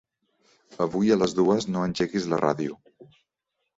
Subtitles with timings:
[0.85, 2.81] Avui a les dues no engeguis la ràdio.